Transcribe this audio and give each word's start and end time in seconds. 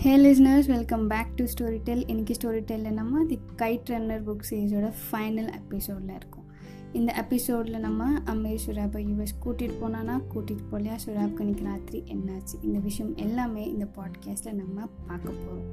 Hey 0.00 0.10
listeners 0.16 0.66
welcome 0.66 1.08
back 1.08 1.30
to 1.36 1.44
story 1.44 1.78
tell 1.82 2.02
இன்றைக்கி 2.06 2.34
story 2.38 2.60
டெல்லில் 2.66 2.96
நம்ம 2.98 3.22
தி 3.24 3.38
கைட் 3.56 3.88
ரன்னர் 3.92 4.22
புக் 4.26 4.44
சீரிஸோட 4.50 4.92
ஃபைனல் 4.98 5.48
எபிசோடில் 5.56 6.12
இருக்கும். 6.16 6.44
இந்த 6.92 7.14
எபிசோடில் 7.22 7.78
நம்ம 7.80 8.20
அம்மே 8.24 8.52
சுராபை 8.64 9.00
யூஎஸ் 9.08 9.34
கூட்டிகிட்டு 9.44 9.78
போனானா 9.80 10.14
கூட்டிகிட்டு 10.34 10.68
போகலையா? 10.72 10.96
சுராப்க்கு 11.04 11.42
அன்றைக்கி 11.44 11.64
ராத்திரி 11.64 12.02
என்னாச்சு? 12.14 12.54
இந்த 12.62 12.78
விஷயம் 12.78 13.16
எல்லாமே 13.16 13.64
இந்த 13.70 13.88
பாட்காஸ்ட்டில் 13.96 14.52
நம்ம 14.52 14.86
பார்க்க 15.08 15.28
போகிறோம் 15.30 15.66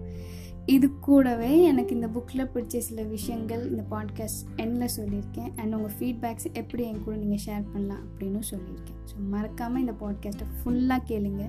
இது 0.66 0.90
கூடவே 1.08 1.62
எனக்கு 1.62 1.96
இந்த 1.96 2.08
புக்கில் 2.08 2.50
பிடிச்ச 2.54 2.78
சில 2.78 3.02
விஷயங்கள் 3.16 3.70
இந்த 3.72 3.84
பாட்காஸ்ட் 3.90 4.44
எண்ணில் 4.58 4.96
சொல்லியிருக்கேன். 4.98 5.52
அண்ட் 5.56 5.74
உங்கள் 5.74 5.96
ஃபீட்பேக்ஸ் 6.00 6.50
எப்படி 6.54 6.84
என் 6.84 7.04
கூட 7.04 7.16
நீங்கள் 7.16 7.44
ஷேர் 7.48 7.66
பண்ணலாம் 7.74 8.04
அப்படின்னு 8.08 8.44
சொல்லியிருக்கேன். 8.52 9.02
ஸோ 9.12 9.16
மறக்காமல் 9.36 9.84
இந்த 9.86 9.96
பாட்காஸ்ட்டை 10.04 10.48
ஃபுல்லாக 10.60 11.02
கேளுங்க. 11.12 11.46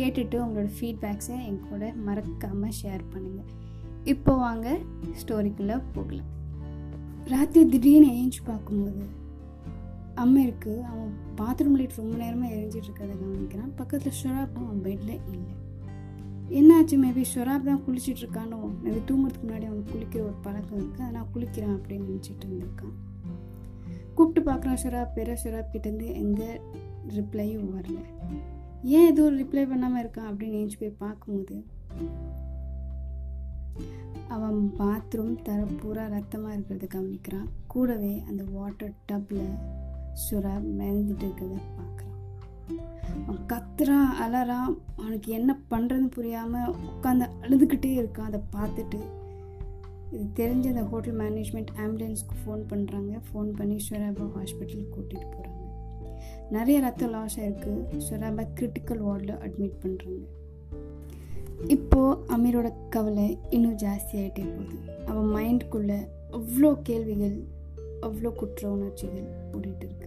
கேட்டுட்டு 0.00 0.36
உங்களோட 0.44 0.68
ஃபீட்பேக்ஸை 0.80 1.46
என் 1.46 1.60
கூட 1.70 1.92
மறக்காமல் 1.92 2.76
ஷேர் 2.82 3.00
பண்ணுங்கள் 3.12 3.50
இப்போ 4.04 4.34
வாங்க 4.34 4.78
ஸ்டோரிக்குள்ளே 5.22 5.82
போகலாம். 5.92 6.28
ராத்திரி 7.24 7.70
திடீர்னு 7.70 8.10
ஏஞ்சி 8.10 8.40
பார்க்கும்போது 8.44 9.18
அம்மருக்கு 10.16 10.82
அவன் 10.82 11.12
பாத்ரூம் 11.36 11.76
லைட் 11.76 11.92
ரொம்ப 11.96 12.16
நேரமாக 12.16 12.54
எரிஞ்சிட்டு 12.54 12.86
இருக்கிறத 12.88 13.12
கவனிக்கிறான். 13.22 13.72
பக்கத்தில் 13.76 14.12
ஷொராப் 14.22 14.54
அவன் 14.54 14.80
பெட்டில் 14.82 15.20
இல்லை. 15.30 15.68
என்னாச்சு? 16.48 16.94
மேபி 17.04 17.24
ஷொராப் 17.34 17.62
தான் 17.62 17.82
குளிச்சிட்டு 17.88 18.22
இருக்கானோ 18.22 18.58
மேபி 18.84 19.00
தூங்குறதுக்கு 19.06 19.46
முன்னாடி 19.46 19.64
அவனுக்கு 19.64 19.92
குளிக்கிற 19.92 20.22
ஒரு 20.22 20.34
பழக்கம் 20.42 20.78
இருக்குது 20.78 21.00
அதை 21.00 21.10
நான் 21.10 21.26
குளிக்கிறான் 21.34 21.76
அப்படின்னு 21.76 22.08
நினச்சிட்டு 22.10 22.44
இருந்திருக்கான். 22.46 22.96
கூப்பிட்டு 24.14 24.52
பார்க்குறான் 24.52 24.78
ஷொராப். 24.82 25.12
பெரிய 25.14 25.36
ஷொராப் 25.44 25.76
கிட்டேருந்து 25.76 26.12
எந்த 26.12 26.60
ரிப்ளையும் 27.08 27.68
வரல. 27.76 27.98
ஏன் 28.82 29.08
எதுவும் 29.10 29.38
ரிப்ளை 29.38 29.62
பண்ணாமல் 29.68 30.02
இருக்கான் 30.02 30.28
அப்படின்னு 30.30 30.58
நினச்சி 30.58 30.78
போய் 30.80 31.00
பார்க்கும்போது 31.04 31.56
அவன் 34.28 34.58
பாத்ரூம் 34.78 35.42
தர 35.42 35.60
பூரா 35.82 36.06
ரத்தமாக 36.06 36.54
இருக்கிறத 36.54 36.86
கவனிக்கிறான். 36.94 37.48
கூடவே 37.66 38.22
அந்த 38.28 38.42
வாட்டர் 38.52 38.92
டப்பில் 39.08 39.48
சுறா 40.24 40.52
மிதந்துட்டு 40.78 41.24
இருக்கிறத 41.26 41.56
பார்க்குறான். 41.78 42.18
அவன் 43.26 43.46
கத்துறான் 43.52 44.10
அலறான் 44.24 44.72
அவனுக்கு 44.96 45.32
என்ன 45.32 45.58
பண்ணுறதுன்னு 45.70 46.10
புரியாமல் 46.16 46.74
உட்காந்து 46.90 47.28
அழுதுகிட்டே 47.42 47.92
இருக்கான். 48.00 48.28
அதை 48.30 48.40
பார்த்துட்டு 48.56 49.00
இது 50.12 50.24
தெரிஞ்ச 50.34 50.66
அந்த 50.68 50.82
ஹோட்டல் 50.82 51.18
மேனேஜ்மெண்ட் 51.18 51.72
ஆம்புலன்ஸ்க்கு 51.78 52.36
ஃபோன் 52.44 52.62
பண்ணுறாங்க 52.70 53.12
ஃபோன் 53.28 53.50
பண்ணி 53.58 53.76
ஸ்வராபா 53.86 54.26
ஹாஸ்பிட்டலுக்கு 54.36 54.94
கூட்டிகிட்டு 54.96 55.28
போகிறாங்க 55.34 55.49
நிறைய 56.50 56.80
ரத்த 56.80 57.06
லாஸ் 57.06 57.40
ஆயிருக்கு 57.40 57.72
ஸ்வராபா 58.08 58.44
கிரிட்டிக்கல் 58.60 59.02
வார்டில் 59.06 59.40
அட்மிட் 59.46 59.80
பண்ணுறாங்க 59.82 60.26
இப்போது 61.66 62.18
அமீரோட 62.36 62.72
கவலை 62.88 63.38
இன்னும் 63.50 63.76
ஜாஸ்தி 63.76 64.14
ஆகிட்டே 64.20 64.44
போகுது. 64.56 64.76
அவன் 65.06 65.28
மைண்டுக்குள்ளே 65.36 65.98
அவ்வளோ 66.30 66.70
கேள்விகள் 66.82 67.36
அவ்வளோ 68.00 68.30
குற்ற 68.34 68.70
உணர்ச்சிகள் 68.70 69.28
ஓடிட்டு 69.52 69.84
இருக்கு. 69.86 70.06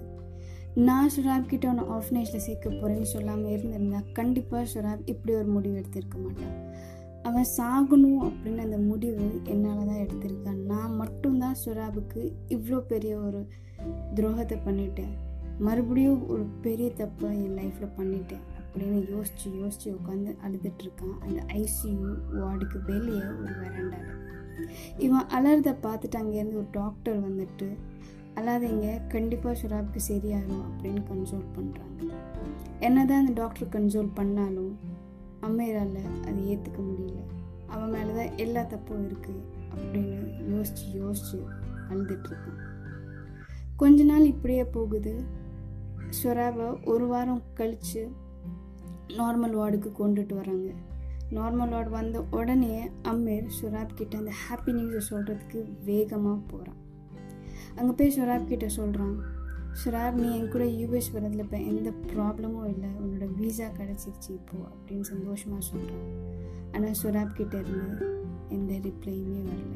நான் 0.75 1.09
ஷுராப் 1.15 1.49
கிட்ட 1.49 1.67
அவனை 1.69 1.83
ஆர்ஃபனேஜில் 1.95 2.43
சேர்க்க 2.45 2.69
போகிறேன்னு 2.69 3.01
சொல்லாமல் 3.01 3.51
இருந்திருந்தா 3.51 3.99
கண்டிப்பாக 4.13 4.63
ஷுராப் 4.73 5.03
இப்படி 5.05 5.33
ஒரு 5.33 5.45
முடிவு 5.45 5.75
எடுத்திருக்க 5.81 6.17
மாட்டான் 6.17 6.55
அவன் 7.23 7.45
சாகணும் 7.57 8.23
அப்படின்னு 8.27 8.57
அந்த 8.57 8.77
முடிவு 8.77 9.27
என்னால் 9.43 9.85
தான் 9.85 10.01
எடுத்திருக்கான் 10.05 10.63
நான் 10.71 10.95
மட்டும்தான் 10.95 11.55
ஷுராபுக்கு 11.65 12.33
இவ்வளோ 12.47 12.79
பெரிய 12.79 13.17
ஒரு 13.17 13.47
துரோகத்தை 14.15 14.57
பண்ணிட்டேன். 14.65 15.13
மறுபடியும் 15.59 16.27
ஒரு 16.27 16.43
பெரிய 16.61 16.91
தப்பை 16.97 17.29
என் 17.29 17.57
லைஃப்பில் 17.57 17.95
பண்ணிட்டேன் 17.97 18.45
அப்படின்னு 18.57 19.09
யோசித்து 19.09 19.59
யோசித்து 19.59 19.91
உட்காந்து 19.91 20.35
அழுதுட்டுருக்கான் 20.45 21.19
அந்த 21.21 21.45
ஐசியூ 21.53 22.15
வார்டுக்கு 22.33 22.83
வெளியே 22.85 23.25
ஒரு 23.25 23.53
வெராண்டாவில் 23.53 24.21
இவன் 24.97 25.25
அலறத 25.27 25.75
பார்த்துட்டு 25.81 26.17
அங்கேருந்து 26.19 26.55
ஒரு 26.55 26.67
டாக்டர் 26.71 27.29
வந்துட்டு 27.29 27.77
அல்லாதீங்க 28.35 29.07
கண்டிப்பாக 29.07 29.59
ஷுராப்க்கு 29.61 29.99
சரியாகும் 30.07 30.63
அப்படின்னு 30.63 31.01
கன்சோல் 31.09 31.53
பண்ணுறாங்க 31.57 32.13
என்னதான் 32.79 33.19
அந்த 33.19 33.41
டாக்டர் 33.41 33.69
கன்சோல் 33.69 34.09
பண்ணாலும் 34.13 34.77
அம்மையால் 35.41 35.95
அது 36.27 36.41
ஏற்றுக்க 36.45 36.81
முடியல. 36.81 37.21
அவன் 37.67 37.89
மேலே 37.89 38.13
தான் 38.13 38.37
எல்லா 38.37 38.61
தப்பும் 38.61 39.09
இருக்குது 39.09 39.41
அப்படின்னு 39.73 40.53
யோசித்து 40.55 40.99
யோசித்து 40.99 41.45
அழுதுட்ருக்கான் 41.89 42.59
கொஞ்ச 43.75 44.03
நாள் 44.03 44.25
இப்படியே 44.25 44.63
போகுது. 44.63 45.23
ஸ்வராவை 46.17 46.85
ஒரு 46.85 47.05
வாரம் 47.07 47.41
கழித்து 47.53 48.11
நார்மல் 49.07 49.55
வார்டுக்கு 49.59 49.89
கொண்டுட்டு 49.99 50.33
வராங்க 50.33 50.69
நார்மல் 51.31 51.69
வார்டு 51.69 51.89
வந்த 51.89 52.25
உடனே 52.31 52.89
அமீர் 53.03 53.47
ஷுராப் 53.61 53.95
கிட்ட 53.95 54.17
அந்த 54.17 54.31
ஹாப்பி 54.43 54.65
நியூஸை 54.65 55.01
சொல்கிறதுக்கு 55.09 55.83
வேகமாக 55.85 56.39
போகிறான் 56.47 56.81
அங்கே 57.75 57.93
போய் 57.93 58.15
ஷுராப் 58.17 58.43
கிட்ட 58.43 58.67
சொல்கிறான் 58.67 59.15
ஷுராப் 59.83 60.13
நீ 60.13 60.37
என் 60.37 60.49
கூட 60.49 60.63
யூஎஸ் 60.63 61.09
வரதில் 61.13 61.39
இப்போ 61.39 61.57
எந்த 61.57 61.89
ப்ராப்ளமும் 61.89 62.67
இல்லை. 62.67 62.89
உன்னோட 63.01 63.27
வீசா 63.39 63.67
கிடச்சிருச்சு 63.79 64.29
இப்போது 64.29 64.67
அப்படின்னு 64.73 65.01
சந்தோஷமாக 65.01 65.61
சொல்கிறான் 65.61 66.07
ஆனால் 66.71 66.95
ஷுராப் 67.03 67.33
கிட்ட 67.33 67.57
இருந்து 67.57 68.05
எந்த 68.49 68.73
ரிப்ளையுமே 68.73 69.41
வரல. 69.49 69.73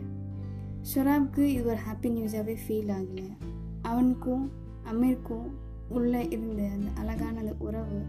ஷுராப்க்கு 0.94 1.40
இது 1.40 1.66
ஒரு 1.66 1.78
ஹாப்பி 1.88 2.10
நியூஸாகவே 2.18 2.56
ஃபீல் 2.68 2.92
ஆகலை. 3.00 3.30
அவனுக்கும் 3.82 4.52
அமீருக்கும் 4.92 5.48
உள்ளே 5.90 6.28
இருந்த 6.30 6.70
அந்த 6.74 7.02
அழகான 7.02 7.40
அந்த 7.40 7.56
உறவு 7.60 8.02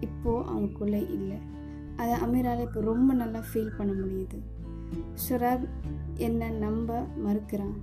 இப்போது 0.00 0.48
அவனுக்குள்ளே 0.48 1.06
இல்லை. 1.10 1.36
அதை 1.96 2.14
அமீரால் 2.14 2.62
இப்போ 2.62 2.80
ரொம்ப 2.80 3.14
நல்லா 3.14 3.44
ஃபீல் 3.54 3.76
பண்ண 3.76 3.92
முடியுது. 3.92 4.38
சுராப் 5.28 5.68
என்னை 6.14 6.50
நம்ப 6.50 7.06
மறுக்கிறான். 7.16 7.76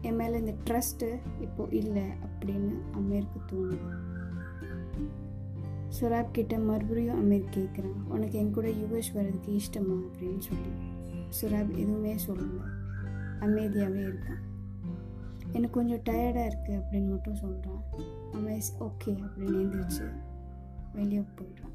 என் 0.00 0.16
மேலே 0.16 0.38
இந்த 0.38 0.54
ட்ரஸ்ட்டு 0.64 1.18
இப்போ 1.40 1.66
இல்லை 1.70 2.02
அப்படின்னு 2.02 2.74
அமீருக்கு 2.94 3.52
தோணுது. 3.52 4.12
சுராப் 6.00 6.30
கிட்ட 6.32 6.58
மறுபடியும் 6.58 7.30
அமீர் 7.30 7.44
கேட்குறான். 7.54 8.04
உனக்கு 8.08 8.38
என் 8.38 8.52
கூட 8.52 8.68
யூஎஸ் 8.68 9.12
வர்றதுக்கு 9.14 9.52
இஷ்டமா 9.52 10.02
அப்படின்னு 10.02 10.38
சொல்லி. 10.38 10.68
சுராப் 11.40 11.76
எதுவுமே 11.76 12.14
சொல்லலை. 12.14 12.64
அமைதியாகவே 13.40 14.02
இருக்கான். 14.02 14.53
எனக்கு 15.56 15.76
கொஞ்சம் 15.80 16.02
டயர்டாக 16.08 16.50
இருக்குது 16.50 16.78
அப்படின்னு 16.80 17.08
மட்டும் 17.08 17.40
சொல்கிறான் 17.44 17.82
இஸ் 18.56 18.74
ஓகே 18.80 19.12
அப்படின்னு 19.24 19.58
எழுந்திரிச்சு 19.60 20.06
வெளியே 20.92 21.22
போயிடுறான் 21.38 21.72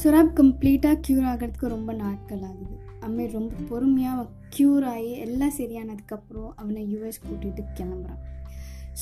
சுராப் 0.00 0.30
கம்ப்ளீட்டாக 0.40 0.96
க்யூர் 1.06 1.26
ஆகிறதுக்கு 1.30 1.66
ரொம்ப 1.74 1.92
நாட்கள் 1.92 2.42
ஆகுது. 2.42 2.76
அம்மீர் 3.06 3.30
ரொம்ப 3.30 3.54
பொறுமையாக 3.68 4.22
க்யூர் 4.54 4.84
ஆகி 4.92 5.10
எல்லாம் 5.24 5.56
சரியானதுக்கப்புறம் 5.58 6.52
அவனை 6.56 6.82
யூஎஸ் 6.92 7.20
கூட்டிகிட்டு 7.26 7.64
கிளம்புறான். 7.78 8.22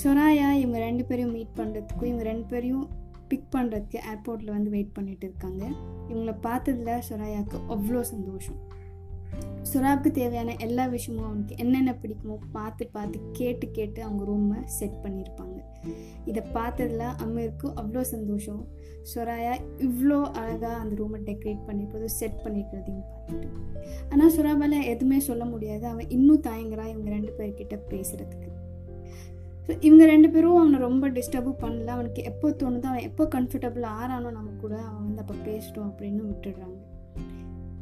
சொராயா 0.01 0.49
இவங்க 0.53 0.79
ரெண்டு 0.79 1.05
பேரையும் 1.05 1.33
மீட் 1.33 1.55
பண்ணுறதுக்கும் 1.57 2.11
இவங்க 2.11 2.23
ரெண்டு 2.23 2.45
பேரையும் 2.45 2.87
பிக் 3.29 3.51
பண்ணுறதுக்கு 3.57 3.99
ஏர்போர்ட்டில் 4.13 4.55
வந்து 4.57 4.71
வெயிட் 4.71 4.93
பண்ணிட்டு 4.93 5.27
இருக்காங்க. 5.27 5.63
இவங்கள 6.09 6.33
பார்த்ததுல 6.47 6.99
சொராயாவுக்கு 7.09 7.61
அவ்வளோ 7.69 8.01
சந்தோஷம். 8.01 8.59
சுறாவுக்கு 9.71 10.11
தேவையான 10.11 10.55
எல்லா 10.67 10.85
விஷயமும் 10.95 11.27
அவனுக்கு 11.29 11.55
என்னென்ன 11.57 11.91
பிடிக்குமோ 12.03 12.37
பார்த்து 12.57 12.85
பார்த்து 12.95 13.19
கேட்டு 13.39 13.67
கேட்டு 13.71 14.01
அவங்க 14.07 14.23
ரூமை 14.31 14.59
செட் 14.79 14.97
பண்ணியிருப்பாங்க. 15.05 15.59
இதை 16.31 16.43
பார்த்ததில் 16.57 17.15
அம்மருக்கு 17.25 17.69
அவ்வளோ 17.81 18.03
சந்தோஷம். 18.15 18.63
சுறாயா 19.13 19.55
இவ்வளோ 19.87 20.19
அழகாக 20.41 20.75
அந்த 20.83 20.95
ரூமை 21.03 21.21
டெக்கரேட் 21.29 21.63
பண்ணியிருப்பது 21.69 22.09
செட் 22.19 22.43
பண்ணியிருக்கிறதையும் 22.45 23.07
பார்த்துட்டு. 23.13 23.49
ஆனால் 24.13 24.35
சுறாவால் 24.37 24.77
எதுவுமே 24.93 25.21
சொல்ல 25.29 25.45
முடியாது. 25.45 25.87
அவன் 25.93 26.13
இன்னும் 26.19 26.45
தயங்குறா 26.49 26.87
இவங்க 26.95 27.11
ரெண்டு 27.19 27.33
பேர்கிட்ட 27.39 27.79
பேசுகிறதுக்கு 27.93 28.51
ஸோ 29.67 29.73
இவங்க 29.81 30.05
ரெண்டு 30.07 30.29
பேரும் 30.31 30.61
அவனை 30.61 30.79
ரொம்ப 30.89 31.09
டிஸ்டர்பும் 31.17 31.61
பண்ணல. 31.65 31.91
அவனுக்கு 31.97 32.23
எப்போ 32.31 32.47
தோணுதோ 32.63 32.89
அவன் 32.93 33.07
எப்போ 33.09 33.25
கம்ஃபர்டபுள் 33.35 33.85
ஆறானோ 33.99 34.31
நம்ம 34.39 34.51
கூட 34.63 34.75
அவன் 34.87 35.05
வந்து 35.09 35.23
அப்போ 35.25 35.37
பேசிட்டோம் 35.49 35.91
அப்படின்னு 35.91 36.23
விட்டுடுறாங்க. 36.31 36.79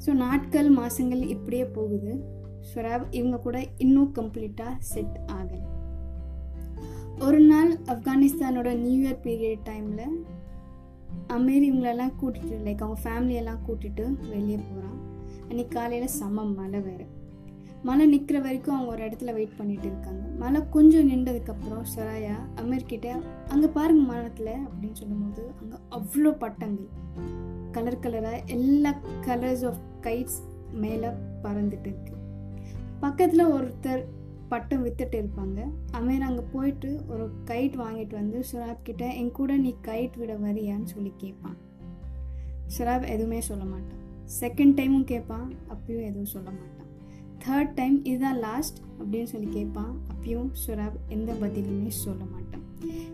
ஸோ 0.04 0.10
நாட்கள் 0.12 0.68
மாதங்கள் 0.70 1.22
இப்படியே 1.34 1.64
போகுது. 1.64 2.12
ஸ்வராப் 2.68 3.06
இவங்க 3.10 3.36
கூட 3.38 3.58
இன்னும் 3.84 4.12
கம்ப்ளீட்டாக 4.18 4.74
செட் 4.78 5.16
ஆகலை. 5.36 5.60
ஒரு 7.26 7.40
நாள் 7.40 7.70
ஆப்கானிஸ்தானோட 7.92 8.68
நியூ 8.84 8.98
இயர் 9.02 9.22
பீரியட் 9.26 9.64
டைமில் 9.70 10.06
அமீர் 11.34 11.64
இவங்களெல்லாம் 11.68 12.14
கூட்டிகிட்டு 12.20 12.56
லைக் 12.66 12.84
அவங்க 12.84 13.00
ஃபேமிலியெல்லாம் 13.06 13.64
கூட்டிகிட்டு 13.66 14.04
வெளியே 14.32 14.58
போகிறான் 14.68 14.98
அன்றைக்கி 15.48 15.72
காலையில் 15.74 16.14
செம்ம 16.20 16.44
மழை 16.58 16.80
வேறு. 16.80 17.06
மழை 17.88 18.04
நிற்கிற 18.06 18.38
வரைக்கும் 18.40 18.74
அவங்க 18.76 18.90
ஒரு 18.94 19.02
இடத்துல 19.06 19.32
வெயிட் 19.36 19.58
பண்ணிட்டு 19.58 19.86
இருக்காங்க. 19.90 20.24
மழை 20.42 20.60
கொஞ்சம் 20.70 21.08
நின்றதுக்கப்புறம் 21.10 21.86
சொராயா 21.94 22.36
அமீர்கிட்ட 22.62 23.08
அங்கே 23.48 23.68
பாருங்க 23.76 24.02
மரத்தில் 24.10 24.52
அப்படின்னு 24.66 24.98
சொல்லும்போது 25.02 25.44
அங்கே 25.60 25.78
அவ்வளோ 25.98 26.32
பட்டங்கள். 26.44 26.90
கலர் 27.76 28.02
கலராக 28.04 28.42
எல்லா 28.56 28.92
கலர்ஸ் 29.26 29.64
ஆஃப் 29.70 29.80
கைட்ஸ் 30.02 30.38
மேலே 30.72 31.06
பறந்துட்டு 31.42 31.86
இருக்கு. 31.86 32.12
பக்கத்தில் 33.00 33.46
ஒருத்தர் 33.46 34.04
பட்டம் 34.48 34.86
வித்துட்டு 34.86 35.24
இருப்பாங்க. 35.24 35.70
அவன் 35.90 36.20
அங்கே 36.20 36.42
போயிட்டு 36.52 37.00
ஒரு 37.08 37.30
கைட் 37.44 37.76
வாங்கிட்டு 37.76 38.12
வந்து 38.12 38.44
சுராப் 38.52 38.82
கிட்ட 38.82 39.14
என் 39.14 39.32
கூட 39.32 39.56
நீ 39.56 39.74
கைட் 39.82 40.18
விட 40.18 40.34
வரியான்னு 40.34 40.84
சொல்லி 40.84 41.12
கேட்பான் 41.16 41.56
சுராப் 42.78 43.08
எதுவுமே 43.08 43.40
சொல்ல 43.40 43.64
மாட்டான். 43.64 43.98
செகண்ட் 44.40 44.78
டைமும் 44.78 45.04
கேட்பான் 45.04 45.52
அப்பயும் 45.68 46.02
எதுவும் 46.02 46.24
சொல்ல 46.24 46.50
மாட்டான். 46.50 46.78
தேர்ட் 47.44 47.74
டைம் 47.74 48.04
இதுதான் 48.04 48.38
லாஸ்ட் 48.38 48.78
அப்படின்னு 48.98 49.24
சொல்லி 49.24 49.46
கேட்பான் 49.46 50.00
அப்பயும் 50.12 50.50
சுராப் 50.66 50.98
எந்த 51.08 51.32
பதிலுமே 51.32 51.88
சொல்ல 51.88 52.24
மாட்டான். 52.24 52.62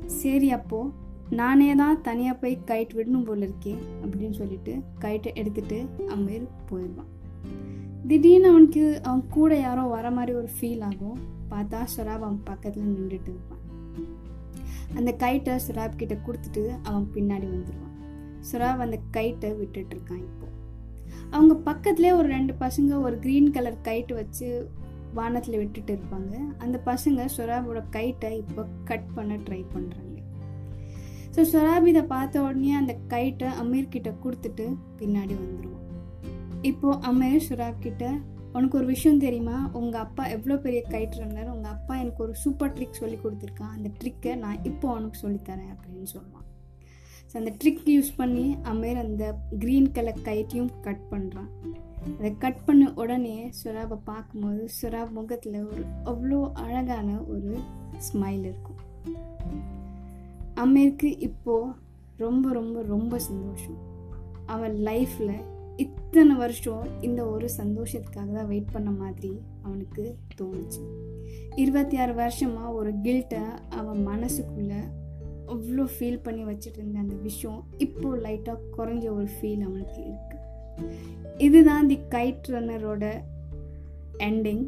சரி 0.06 0.50
அப்போது 0.50 0.90
நானே 1.30 1.74
தான் 1.74 2.00
தனியாக 2.00 2.38
போய் 2.38 2.58
கைட் 2.66 2.94
விடணும் 2.94 3.24
போல 3.24 3.44
இருக்கேன் 3.44 3.78
அப்படின்னு 4.02 4.32
சொல்லிட்டு 4.32 4.82
கைட்டை 5.00 5.34
எடுத்துட்டு 5.34 5.86
அமீர் 6.08 6.48
போயிடுவான். 6.68 7.14
திடீர்னு 8.06 8.48
அவனுக்கு 8.48 9.00
அவன் 9.02 9.28
கூட 9.28 9.58
யாரோ 9.58 9.82
வர 9.82 10.10
மாதிரி 10.10 10.36
ஒரு 10.36 10.48
ஃபீல் 10.60 10.82
ஆகும். 10.82 11.18
பார்த்தா 11.50 11.86
சுராப் 11.96 12.18
அவன் 12.18 12.42
பக்கத்தில் 12.44 12.82
நின்றுட்டு 12.82 13.32
இருப்பான். 13.32 13.64
அந்த 14.94 15.14
கைட்டை 15.18 15.58
சுராப் 15.70 15.96
கிட்ட 15.96 16.14
கொடுத்துட்டு 16.14 16.78
அவன் 16.82 17.08
பின்னாடி 17.14 17.46
வந்துடுவான் 17.54 17.94
சுராப் 18.52 18.78
அந்த 18.78 18.98
கைட்டை 19.12 19.58
விட்டுட்டு 19.58 19.96
இருக்கான் 19.96 20.18
இப்போ. 20.18 20.46
அவங்க 21.30 21.72
பக்கத்துலேயே 21.72 22.12
ஒரு 22.12 22.28
ரெண்டு 22.28 22.54
பசங்க 22.60 23.00
ஒரு 23.00 23.16
க்ரீன் 23.16 23.50
கலர் 23.50 23.80
கைட்டு 23.82 24.14
வச்சு 24.14 24.70
வானத்தில் 25.14 25.58
விட்டுட்டு 25.58 25.98
இருப்பாங்க. 25.98 26.58
அந்த 26.58 26.80
பசங்க 26.86 27.28
சுராபோட 27.36 27.84
கைட்டை 27.92 28.30
இப்போ 28.30 28.66
கட் 28.84 29.14
பண்ண 29.14 29.36
ட்ரை 29.36 29.64
பண்ணுறாங்க 29.74 30.05
ஸோ 31.36 31.42
சுராப் 31.52 31.86
இதை 31.86 32.02
பார்த்த 32.02 32.42
உடனே 32.42 32.70
அந்த 32.74 32.92
கைட்டை 33.08 33.48
அமீர் 33.62 33.88
கிட்ட 33.88 34.10
கொடுத்துட்டு 34.24 34.66
பின்னாடி 34.98 35.34
வந்துடுவான் 35.40 35.82
இப்போது 36.62 37.00
அமீர் 37.06 37.44
சுராப் 37.48 37.78
கிட்ட 37.78 38.04
உனக்கு 38.52 38.78
ஒரு 38.78 38.86
விஷயம் 38.86 39.18
தெரியுமா? 39.18 39.70
உங்கள் 39.72 40.00
அப்பா 40.00 40.26
எவ்வளோ 40.26 40.56
பெரிய 40.56 40.82
கைட் 40.88 41.18
ரன்னர்? 41.18 41.50
உங்கள் 41.54 41.72
அப்பா 41.72 41.96
எனக்கு 41.96 42.22
ஒரு 42.22 42.34
சூப்பர் 42.34 42.72
ட்ரிக் 42.72 43.00
சொல்லி 43.00 43.18
கொடுத்துருக்கான். 43.24 43.74
அந்த 43.76 43.88
ட்ரிக்கை 43.98 44.36
நான் 44.36 44.62
இப்போ 44.62 44.94
உனக்கு 44.94 45.18
சொல்லித்தரேன் 45.24 45.72
அப்படின்னு 45.74 46.08
சொல்லுவான். 46.14 46.46
ஸோ 47.30 47.34
அந்த 47.34 47.52
ட்ரிக் 47.64 47.84
யூஸ் 47.86 48.10
பண்ணி 48.16 48.46
அமீர் 48.62 49.02
அந்த 49.04 49.36
க்ரீன் 49.58 49.92
கலர் 49.92 50.24
கைட்டையும் 50.24 50.72
கட் 50.80 51.04
பண்ணுறான் 51.10 51.50
அதை 52.18 52.38
கட் 52.38 52.64
பண்ண 52.64 52.92
உடனே 52.94 53.36
சுறாபை 53.64 53.98
பார்க்கும்போது 54.04 54.68
சுறாப் 54.80 55.10
முகத்தில் 55.10 55.60
ஒரு 55.64 55.84
அவ்வளோ 56.04 56.40
அழகான 56.52 57.18
ஒரு 57.26 57.52
ஸ்மைல் 58.08 58.44
இருக்கும். 58.50 58.80
அமீருக்கு 60.56 61.14
இப்போது 61.18 61.72
ரொம்ப 62.16 62.52
ரொம்ப 62.52 62.82
ரொம்ப 62.82 63.18
சந்தோஷம். 63.18 63.78
அவன் 64.46 64.74
லைஃப்பில் 64.74 65.44
இத்தனை 65.76 66.36
வருஷம் 66.36 66.86
இந்த 67.00 67.26
ஒரு 67.26 67.48
சந்தோஷத்துக்காக 67.56 68.32
தான் 68.32 68.46
வெயிட் 68.46 68.72
பண்ண 68.72 68.90
மாதிரி 68.90 69.40
அவனுக்கு 69.62 70.16
தோணுச்சு. 70.40 70.82
இருபத்தி 71.54 71.96
ஆறு 71.96 72.14
வருஷமாக 72.14 72.72
ஒரு 72.72 72.92
கில்ட்டை 73.02 73.42
அவன் 73.68 74.08
மனசுக்குள்ளே 74.08 74.80
அவ்வளோ 75.46 75.88
ஃபீல் 75.98 76.22
பண்ணி 76.22 76.44
வச்சுட்டு 76.44 76.78
இருந்த 76.78 76.98
அந்த 76.98 77.14
விஷயம் 77.14 77.64
இப்போது 77.78 78.22
லைட்டாக 78.22 78.58
குறைஞ்ச 78.76 79.10
ஒரு 79.14 79.28
ஃபீல் 79.40 79.60
அவனுக்கு 79.60 80.00
இருக்குது 80.02 80.44
இதுதான் 81.38 81.86
தி 81.86 81.98
கைட் 82.08 82.48
ரன்னரோட 82.48 83.22
எண்டிங் 84.18 84.64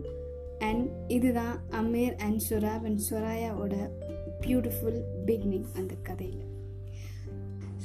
அண்ட் 0.59 0.91
இதுதான் 1.07 1.57
அமீர் 1.71 2.19
அண்ட் 2.19 2.43
சுராப் 2.51 2.85
அண்ட் 2.85 3.01
சுராயாவோட 3.11 3.91
பியூட்டிஃபுல் 4.47 5.01
பிகினிங் 5.27 5.69
அந்த 5.77 5.95
கதையில். 6.03 6.45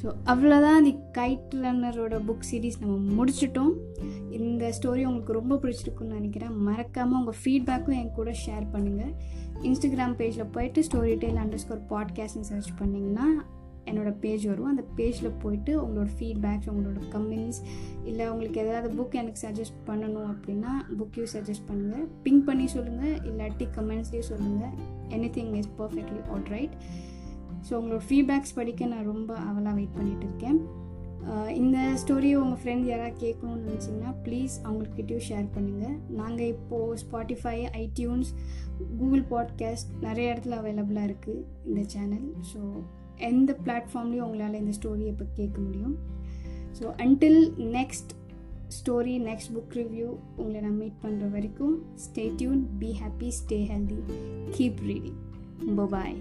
ஸோ 0.02 0.10
அவ்வளோதான் 0.26 0.82
தி 0.82 0.94
கைட் 1.18 1.54
ரன்னரோட 1.62 2.16
புக் 2.28 2.48
சீரீஸ் 2.52 2.80
நம்ம 2.80 2.96
முடிச்சிட்டோம். 3.18 3.74
இந்த 4.30 4.74
ஸ்டோரி 4.78 5.04
உங்களுக்கு 5.06 5.34
ரொம்ப 5.34 5.56
பிடிச்சிருக்குன்னு 5.56 6.18
நினைக்கிறேன். 6.20 6.56
மறக்காமல் 6.58 7.20
உங்கள் 7.20 7.40
ஃபீட்பேக்கும் 7.44 8.00
என் 8.02 8.12
கூட 8.12 8.32
ஷேர் 8.46 8.66
பண்ணுங்கள் 8.74 9.14
இன்ஸ்டாகிராம் 9.62 10.16
பேஜில் 10.20 10.52
போயிட்டு 10.52 10.82
ஸ்டோரி 10.82 11.14
டெய்ல் 11.24 11.42
அண்டர் 11.44 11.64
ஸ்கோர் 11.66 11.84
பாட்காஸ்ட்னு 11.90 12.50
சர்ச் 12.52 12.72
பண்ணிங்கன்னா 12.80 13.28
என்னோடய 13.86 14.16
பேஜ் 14.22 14.46
வரும். 14.48 14.66
அந்த 14.66 14.84
பேஜில் 14.98 15.40
போயிட்டு 15.40 15.86
உங்களோட 15.86 16.10
ஃபீட்பேக்ஸ் 16.20 16.70
உங்களோட 16.72 17.00
கமெண்ட்ஸ் 17.12 17.60
இல்லை 18.06 18.30
உங்களுக்கு 18.30 18.62
எதாவது 18.62 18.96
புக் 18.96 19.16
எனக்கு 19.16 19.48
சஜஸ்ட் 19.48 19.80
பண்ணணும் 19.88 20.30
அப்படின்னா 20.34 20.72
புக்கையும் 21.00 21.34
சஜஸ்ட் 21.34 21.68
பண்ணுங்கள் 21.70 22.08
பிங்க் 22.24 22.46
பண்ணி 22.46 22.68
சொல்லுங்கள் 22.68 23.16
இல்லாட்டி 23.30 23.68
கமெண்ட்ஸ்லேயும் 23.76 24.30
சொல்லுங்கள் 24.32 24.74
anything 25.30 25.56
is 25.56 25.74
perfectly 25.78 26.22
all 26.30 26.48
right 26.50 26.78
so 27.70 27.74
உங்களோட 27.74 28.02
ஃபீட்பேக்ஸ் 28.10 28.56
படிக்க 28.56 28.86
நான் 28.86 29.06
ரொம்ப 29.06 29.34
அவலாக 29.50 29.74
வெயிட் 29.74 29.98
பண்ணிகிட்டு 29.98 30.26
இருக்கேன். 30.26 30.58
இந்த 31.56 31.78
ஸ்டோரியை 32.02 32.36
உங்கள் 32.36 32.60
ஃப்ரெண்ட் 32.64 32.86
யாராவது 32.86 33.16
கேட்கணும்னு 33.26 33.68
நினச்சிங்கன்னா 33.68 34.14
ப்ளீஸ் 34.24 34.56
அவங்கக்கிட்டையும் 34.64 35.26
ஷேர் 35.30 35.48
பண்ணுங்கள் 35.56 35.96
நாங்கள் 36.10 36.46
இப்போது 36.46 36.98
ஸ்பாட்டிஃபை 37.04 37.56
ஐடியூன்ஸ் 37.84 38.32
கூகுள் 39.00 39.24
பாட்காஸ்ட் 39.30 39.92
நிறைய 40.02 40.34
இடத்துல 40.34 40.58
அவைலபிளாக 40.62 41.10
இருக்குது 41.10 41.44
இந்த 41.66 41.84
சேனல் 41.88 42.28
ஸோ 42.54 42.62
எந்த 43.18 43.58
பிளாட்ஃபார்ம்லேயும் 43.66 44.22
உங்களால் 44.22 44.54
இந்த 44.54 44.72
ஸ்டோரியை 44.82 45.06
இப்போ 45.06 45.26
கேட்க 45.34 45.62
முடியும். 45.62 45.98
So 46.80 46.84
until 46.98 47.54
next 47.58 48.12
story 48.68 49.20
next 49.20 49.54
book 49.54 49.76
review 49.76 50.16
உங்களை 50.36 50.62
நான் 50.62 50.78
மீட் 50.78 51.04
பண்ணுற 51.04 51.32
வரைக்கும் 51.32 51.86
stay 51.96 52.34
tune 52.36 52.68
be 52.80 52.96
happy 53.02 53.28
stay 53.28 53.66
healthy 53.66 53.96
keep 54.58 54.82
reading 54.86 55.88
bye 55.90 56.18